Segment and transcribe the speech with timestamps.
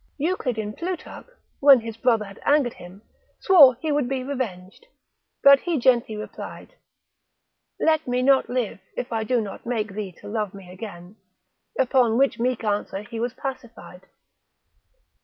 [0.17, 1.27] Euclid in Plutarch,
[1.59, 3.03] when his brother had angered him,
[3.39, 4.87] swore he would be revenged;
[5.43, 6.73] but he gently replied,
[7.79, 11.17] Let me not live if I do not make thee to love me again,
[11.77, 14.07] upon which meek answer he was pacified.